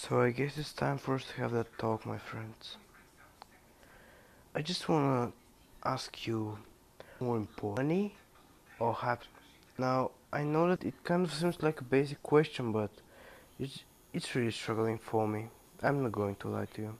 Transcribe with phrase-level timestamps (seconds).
[0.00, 2.76] So I guess it's time for us to have that talk, my friends.
[4.54, 5.32] I just wanna
[5.84, 6.56] ask you
[7.18, 8.14] more important money
[8.78, 9.48] or happiness?
[9.76, 12.90] Now I know that it kind of seems like a basic question, but
[13.58, 13.82] it's
[14.12, 15.48] it's really struggling for me.
[15.82, 16.94] I'm not going to lie to you.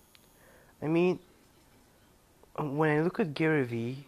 [0.83, 1.21] I mean,
[2.59, 4.07] when I look at Gary Vee,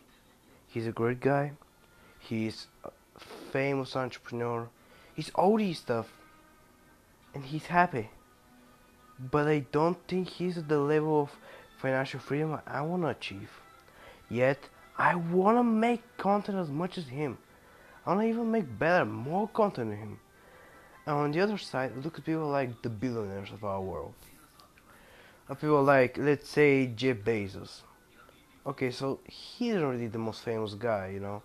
[0.66, 1.52] he's a great guy.
[2.18, 2.90] He's a
[3.52, 4.68] famous entrepreneur.
[5.14, 6.08] He's all these stuff,
[7.34, 8.10] and he's happy
[9.30, 11.30] but I don't think he's at the level of
[11.78, 13.50] financial freedom I want to achieve.
[14.28, 14.58] Yet,
[14.96, 17.38] I want to make content as much as him.
[18.04, 20.20] I want to even make better, more content than him.
[21.06, 24.14] And on the other side, look at people like the billionaires of our world.
[25.60, 27.80] people like, let's say, Jeff Bezos.
[28.66, 31.42] Okay, so he's already the most famous guy, you know.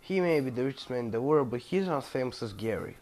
[0.00, 2.52] He may be the richest man in the world, but he's not as famous as
[2.52, 2.96] Gary.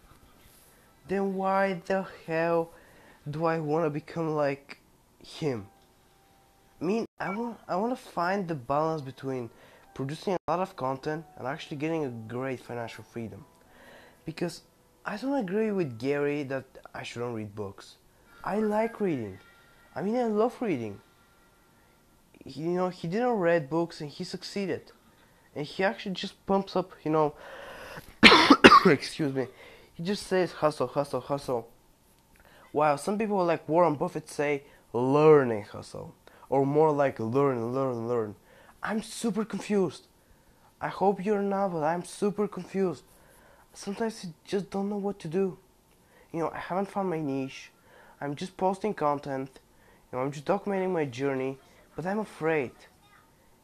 [1.07, 2.71] Then why the hell
[3.29, 4.79] do I want to become like
[5.23, 5.67] him?
[6.81, 9.49] I mean, I want I want to find the balance between
[9.93, 13.45] producing a lot of content and actually getting a great financial freedom.
[14.25, 14.61] Because
[15.05, 17.95] I don't agree with Gary that I shouldn't read books.
[18.43, 19.39] I like reading.
[19.95, 21.01] I mean, I love reading.
[22.45, 24.91] You know, he didn't read books and he succeeded.
[25.55, 27.33] And he actually just pumps up, you know,
[28.85, 29.47] excuse me.
[29.95, 31.67] He just says hustle, hustle, hustle
[32.71, 36.13] while some people like Warren Buffett say learning hustle,
[36.49, 38.35] or more like learn, learn, learn.
[38.83, 40.07] I'm super confused.
[40.79, 43.03] I hope you're not, but I'm super confused.
[43.73, 45.57] Sometimes I just don't know what to do.
[46.31, 47.71] You know, I haven't found my niche.
[48.21, 49.59] I'm just posting content.
[50.11, 51.57] You know, I'm just documenting my journey,
[51.95, 52.71] but I'm afraid.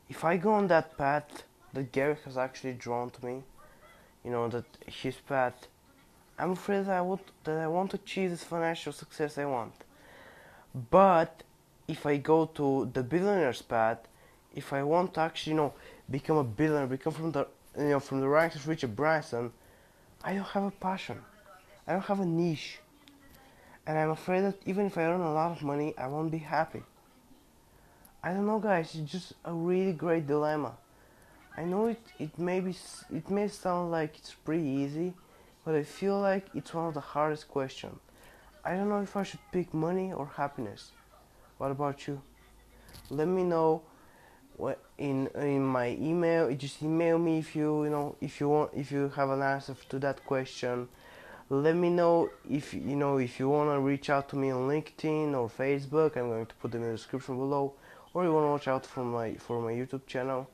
[0.09, 1.43] If I go on that path
[1.73, 3.43] that Gary has actually drawn to me,
[4.23, 5.67] you know, that his path
[6.37, 9.73] I'm afraid that I want that I want to achieve this financial success I want.
[10.89, 11.43] But
[11.87, 13.99] if I go to the billionaire's path,
[14.55, 15.73] if I want to actually, you know,
[16.09, 19.51] become a billionaire, become from the you know from the ranks of Richard Branson,
[20.23, 21.19] I don't have a passion.
[21.87, 22.79] I don't have a niche.
[23.85, 26.37] And I'm afraid that even if I earn a lot of money, I won't be
[26.37, 26.83] happy.
[28.23, 28.95] I don't know, guys.
[28.95, 30.77] It's just a really great dilemma.
[31.57, 32.01] I know it.
[32.17, 32.75] It may be.
[33.13, 35.13] It may sound like it's pretty easy,
[35.63, 37.99] but I feel like it's one of the hardest questions.
[38.65, 40.91] I don't know if I should pick money or happiness.
[41.57, 42.21] What about you?
[43.09, 43.81] Let me know
[44.97, 46.53] in in my email.
[46.55, 49.75] Just email me if you you know if you want if you have an answer
[49.89, 50.87] to that question.
[51.49, 54.67] Let me know if you know if you want to reach out to me on
[54.67, 56.15] LinkedIn or Facebook.
[56.17, 57.73] I'm going to put them in the description below.
[58.13, 60.49] Or you want to watch out for my for my YouTube channel.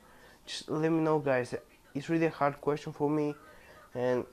[0.46, 1.54] Just let me know, guys.
[1.94, 3.34] It's really a hard question for me,
[3.94, 4.24] and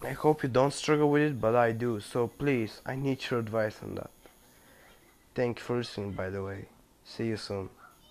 [0.00, 2.00] I hope you don't struggle with it, but I do.
[2.00, 4.10] So please, I need your advice on that.
[5.34, 6.66] Thank you for listening, by the way.
[7.04, 7.70] See you soon.